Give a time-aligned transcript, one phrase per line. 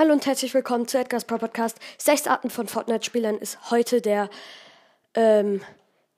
[0.00, 1.78] Hallo und herzlich willkommen zu Edgar's Pro Podcast.
[1.98, 4.30] Sechs Arten von Fortnite-Spielern ist heute der,
[5.12, 5.60] ähm,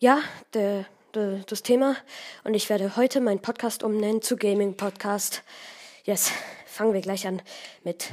[0.00, 0.20] ja,
[0.52, 1.96] der, der, das Thema.
[2.44, 5.42] Und ich werde heute meinen Podcast umnennen zu Gaming Podcast.
[6.04, 6.30] Yes,
[6.66, 7.40] fangen wir gleich an
[7.82, 8.10] mit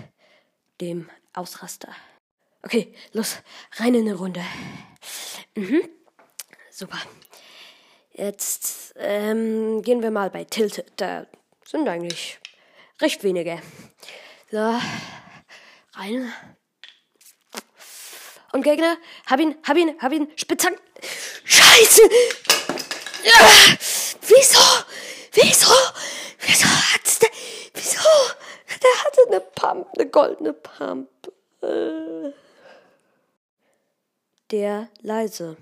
[0.79, 1.93] dem Ausraster.
[2.63, 3.35] Okay, los,
[3.73, 4.45] rein in eine Runde.
[5.55, 5.81] Mhm.
[6.71, 6.99] Super.
[8.13, 10.93] Jetzt ähm, gehen wir mal bei Tilted.
[10.95, 11.27] Da
[11.65, 12.39] sind eigentlich
[13.01, 13.61] recht wenige.
[14.49, 14.79] So,
[16.07, 16.33] rein.
[18.53, 20.79] Und Gegner, hab ihn, hab ihn, hab ihn, Spitzhacken.
[21.43, 22.01] Scheiße!
[23.23, 23.77] Ja,
[24.21, 24.59] wieso?
[25.33, 25.73] Wieso?
[26.39, 27.29] Wieso hat's der,
[27.73, 28.09] wieso?
[28.81, 31.09] Der hatte eine Pump, eine goldene Pump.
[31.61, 32.31] Äh.
[34.51, 35.57] Der leise.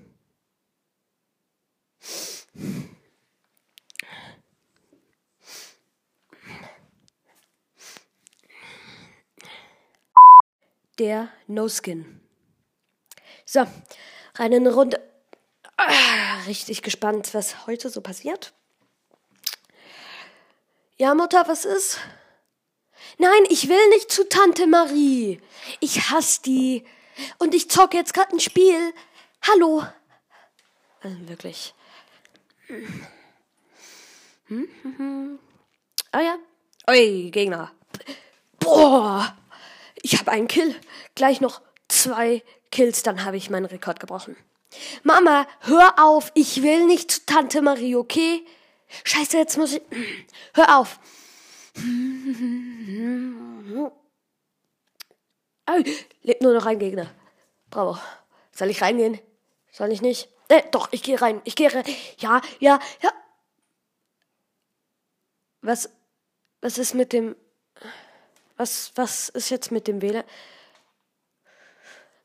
[11.00, 12.22] Der No Skin.
[13.46, 13.62] So,
[14.36, 15.02] rein in eine Runde.
[15.78, 18.54] Ah, richtig gespannt, was heute so passiert.
[20.98, 22.00] Ja, Mutter, was ist?
[23.18, 25.42] Nein, ich will nicht zu Tante Marie.
[25.82, 26.86] Ich hasse die.
[27.38, 28.94] Und ich zocke jetzt gerade ein Spiel.
[29.42, 29.86] Hallo.
[31.02, 31.74] Also wirklich.
[32.68, 33.08] Hm,
[34.48, 35.40] hm, hm.
[36.12, 36.38] Ah ja.
[36.90, 37.72] Ui, Gegner.
[38.60, 39.36] Boah.
[40.06, 40.76] Ich habe einen Kill.
[41.16, 44.38] Gleich noch zwei Kills, dann habe ich meinen Rekord gebrochen.
[45.02, 46.32] Mama, hör auf.
[46.36, 48.46] Ich will nicht zu Tante Marie, okay?
[49.04, 49.82] Scheiße, jetzt muss ich.
[50.54, 51.00] Hör auf.
[56.22, 57.10] Lebt nur noch ein Gegner.
[57.72, 57.98] Bravo.
[58.52, 59.18] Soll ich reingehen?
[59.72, 60.30] Soll ich nicht?
[60.50, 61.42] Äh, doch, ich gehe rein.
[61.46, 61.84] Ich gehe rein.
[62.20, 63.12] Ja, ja, ja.
[65.62, 65.90] Was,
[66.62, 67.36] was ist mit dem,
[68.58, 70.24] was, was ist jetzt mit dem WLAN?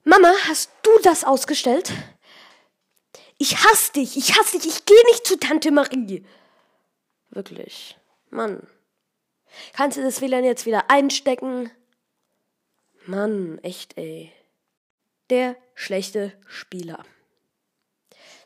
[0.05, 1.93] Mama, hast du das ausgestellt?
[3.39, 6.25] Ich hasse dich, ich hasse dich, ich gehe nicht zu Tante Marie.
[7.31, 7.97] Wirklich.
[8.31, 8.67] Mann.
[9.73, 11.71] Kannst du das WLAN jetzt wieder einstecken?
[13.07, 14.33] Mann, echt, ey.
[15.31, 17.05] Der schlechte Spieler.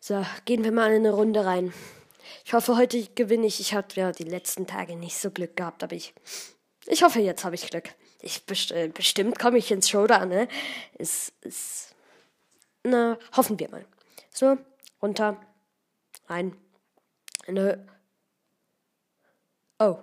[0.00, 1.72] So, gehen wir mal in eine Runde rein.
[2.44, 3.60] Ich hoffe, heute gewinne ich.
[3.60, 6.14] Ich habe ja die letzten Tage nicht so Glück gehabt, aber ich.
[6.86, 7.94] Ich hoffe, jetzt habe ich Glück.
[8.20, 10.48] Ich best äh, bestimmt komme ich ins Showdown, ne?
[10.98, 11.94] Ist, ist.
[12.82, 13.86] Na, hoffen wir mal.
[14.30, 14.58] So,
[15.00, 15.40] runter.
[16.28, 16.56] Rein.
[17.46, 17.86] In der.
[19.78, 19.98] Oh.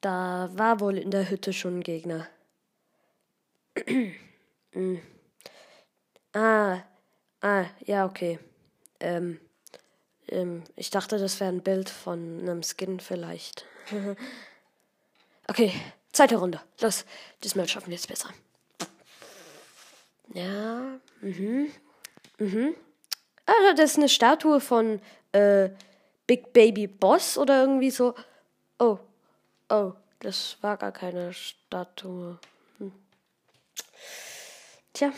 [0.00, 2.28] Da war wohl in der Hütte schon ein Gegner.
[4.74, 4.96] mm.
[6.34, 6.82] Ah,
[7.42, 8.38] ah, ja, okay.
[9.00, 9.38] Ähm,
[10.28, 13.66] ähm, ich dachte, das wäre ein Bild von einem Skin vielleicht.
[15.52, 15.70] okay,
[16.12, 16.62] zweite Runde.
[16.80, 17.04] Los,
[17.44, 18.30] diesmal schaffen wir es besser.
[20.32, 21.70] Ja, mhm,
[22.38, 22.74] mhm.
[23.44, 25.02] Ah, das ist eine Statue von
[25.32, 25.68] äh,
[26.26, 28.14] Big Baby Boss oder irgendwie so.
[28.78, 28.98] Oh,
[29.68, 32.38] oh, das war gar keine Statue.
[32.78, 32.92] Hm.
[34.94, 35.12] Tja,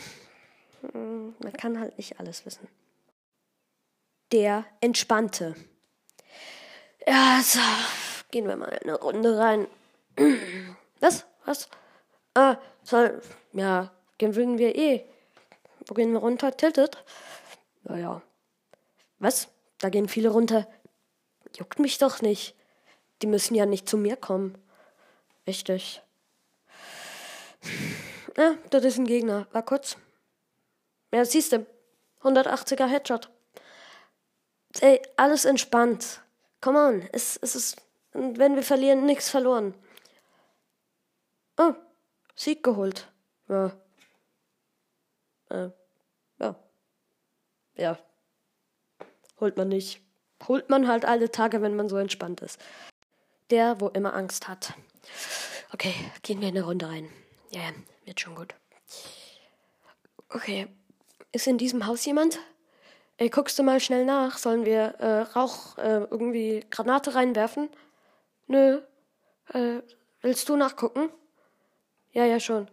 [0.80, 2.66] hm, man kann halt nicht alles wissen.
[4.32, 5.54] Der Entspannte.
[7.06, 7.60] Ja, so,
[8.32, 9.68] gehen wir mal in eine Runde rein.
[11.00, 11.26] Was?
[11.44, 11.68] Was?
[12.34, 13.20] Ah, soll,
[13.52, 15.04] ja, gewinnen wir eh.
[15.86, 16.56] Wo gehen wir runter?
[16.56, 17.04] Tiltet?
[17.88, 18.22] Ja, ja.
[19.18, 19.48] Was?
[19.78, 20.66] Da gehen viele runter.
[21.56, 22.54] Juckt mich doch nicht.
[23.22, 24.56] Die müssen ja nicht zu mir kommen.
[25.46, 26.02] Richtig.
[28.36, 29.46] Ja, das ist ein Gegner.
[29.52, 29.96] War kurz.
[31.12, 31.66] Ja, siehst du.
[32.22, 33.30] 180er Headshot.
[34.80, 36.20] Ey, alles entspannt.
[36.60, 37.08] Come on.
[37.12, 37.76] Es, es ist,
[38.12, 39.74] wenn wir verlieren, nichts verloren.
[41.56, 41.74] Oh,
[42.34, 43.08] Sieg geholt.
[43.48, 43.72] Ja.
[45.50, 45.70] Äh,
[46.38, 46.56] ja.
[47.76, 47.98] Ja.
[49.40, 50.00] Holt man nicht.
[50.48, 52.60] Holt man halt alle Tage, wenn man so entspannt ist.
[53.50, 54.74] Der, wo immer Angst hat.
[55.72, 57.08] Okay, gehen wir in eine Runde rein.
[57.50, 57.70] Ja, ja,
[58.04, 58.54] wird schon gut.
[60.28, 60.66] Okay.
[61.32, 62.38] Ist in diesem Haus jemand?
[63.16, 64.38] Ey, guckst du mal schnell nach?
[64.38, 67.68] Sollen wir äh, Rauch, äh, irgendwie Granate reinwerfen?
[68.46, 68.82] Nö.
[69.52, 69.82] Äh,
[70.20, 71.10] willst du nachgucken?
[72.14, 72.68] Ja, ja, schon.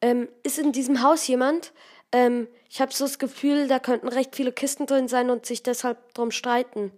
[0.00, 1.72] Ähm, ist in diesem Haus jemand?
[2.12, 5.62] Ähm, ich habe so das Gefühl, da könnten recht viele Kisten drin sein und sich
[5.62, 6.92] deshalb drum streiten.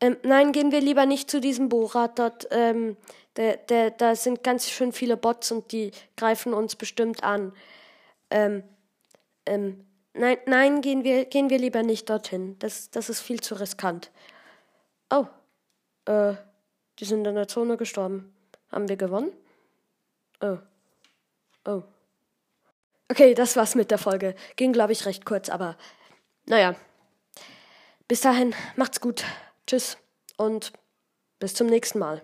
[0.00, 2.48] Ähm, nein, gehen wir lieber nicht zu diesem Borat dort.
[2.50, 2.96] Ähm,
[3.36, 7.52] der, der, da sind ganz schön viele Bots und die greifen uns bestimmt an.
[8.30, 8.64] Ähm,
[9.46, 9.84] ähm,
[10.14, 12.58] nein, nein, gehen wir, gehen wir lieber nicht dorthin.
[12.60, 14.10] Das, das ist viel zu riskant.
[15.10, 15.26] Oh,
[16.06, 16.34] äh,
[16.98, 18.34] die sind in der Zone gestorben.
[18.72, 19.32] Haben wir gewonnen?
[20.40, 20.58] Oh,
[21.66, 21.82] Oh.
[23.10, 24.34] Okay, das war's mit der Folge.
[24.56, 25.76] Ging, glaube ich, recht kurz, aber
[26.46, 26.74] naja.
[28.06, 29.24] Bis dahin, macht's gut.
[29.66, 29.96] Tschüss
[30.36, 30.72] und
[31.38, 32.22] bis zum nächsten Mal.